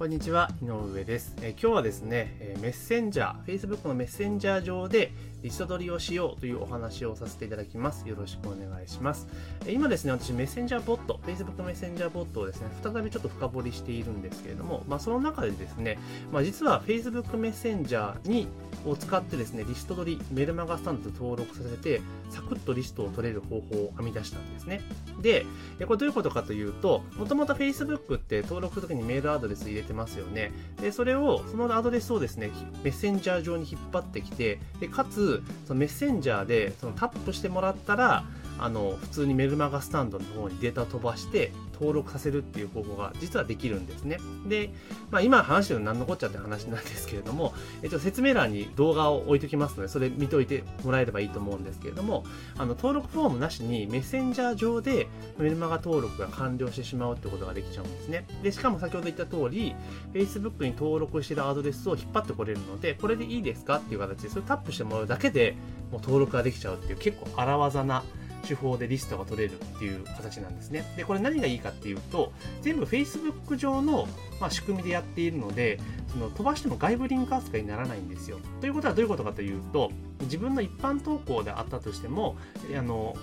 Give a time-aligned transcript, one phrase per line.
[0.00, 1.36] こんにちは、井上です。
[1.42, 8.08] え今日はですね、えメッセンジャー、Facebook のメッセンジャー上でリスト取りをしようというお話をさせていただきます。
[8.08, 9.28] よろしくお願いします。
[9.66, 15.98] え今ですね、私メッセンジャーボット、Facebook メッセンジャーボットをですね、再びちょっと深掘りしているんですけれども、まあ、その中でですね、
[16.32, 18.48] まあ、実は Facebook メッセンジャーに
[18.86, 24.80] を使ってですね、リスト取り、メルマガスタンド登録させて、サクッとリストを取れる方法を編み出したんですね。
[25.20, 25.44] で、
[25.86, 30.52] これどういうことかというと、もともと Facebook って登録するときにメールアドレス入れてますよね。
[30.80, 32.50] で、それを、そのアドレスをですね、
[32.82, 38.24] メッセンジャー上に引っ張ってきて、でかつ、そのメッセンジャーでそのタップしてもらったら、
[38.60, 44.18] あの、普通にメルマガスタンドの方にデータ飛ばして、登録させるっていう方法が実はできるんですね。
[44.46, 44.70] で、
[45.10, 52.24] まあ今話してるの何のこっちゃって話なんですけれども、えっと、説明欄に動画を置いときますので、それ見といてもらえればいいと思うんですけれども、
[52.58, 58.26] あの、登録フォームなしにメッセンジャー上でメルマガ登録が完了してしまうってことができちゃうんですね。
[58.42, 59.74] で、しかも先ほど言った通り、
[60.12, 65.56] Facebook に登録してるアドレスを引っ張ってこれるので、これでいいですかっていう形で、それをタップしてもらうだけで
[65.90, 68.02] もう登録ができちゃうっていう結構荒技な
[68.50, 70.84] 手法でリストが取れるっていう形なんですね。
[70.96, 74.08] で、これ何がいいかっていうと、全部 Facebook 上の、
[74.40, 78.38] まあ、仕組みでやっているので、その飛ばしても外部リンク扱いにならないんですよ。
[78.60, 82.36] ということはどういうことかというと、自分の一般投稿であったとしても、
[82.76, 83.14] あの、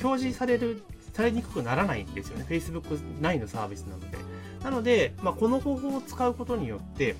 [0.00, 2.46] 表示される、されにくくならないんですよね。
[2.48, 4.16] Facebook 内のサービスなので。
[4.62, 7.16] なので、まあ、この方法を使うことによって、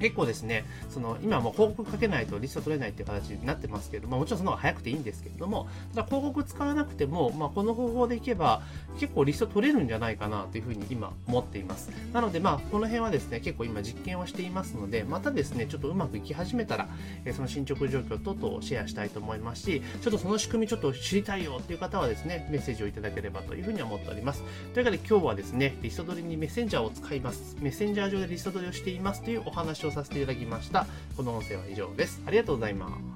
[0.00, 8.62] 結構ですね、その今もう広告かけないとリスト取れないっていう形になってますけど、ま、もちろんその方が早くていいんですけれども、ただ広告使わなくても、まあ、この方法でいけば
[8.98, 11.90] 結構リスト取れるんじゃないかなというふうに今思っています。
[12.12, 16.88] なので、まあ、この辺はですね、結構今実験をしていますので、またですね、ちょっとうまくいき始めたら、
[17.24, 24.42] えその進捗状況等々をシェアしたいと思いますし、ちょっとその仕組みちょっと知りたいよっていう方はですね、メッセージをいただければというふうに思っております。
[24.74, 27.56] というわけで今日はですね、リスト取りにメッセンジャーを使います。
[27.60, 30.86] メッセンジャー上でリスト取りをしていますというお話をさせていただきました。
[31.16, 32.22] この音声は以上です。
[32.26, 32.88] ありがとうございま